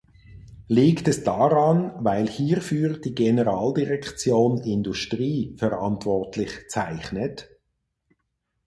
Liegt 0.67 1.07
es 1.07 1.23
daran, 1.23 1.93
weil 2.03 2.27
hierfür 2.27 2.97
die 2.97 3.13
Generaldirektion 3.13 4.57
Industrie 4.63 5.53
verantwortlich 5.59 6.49
zeichnet? 6.69 7.51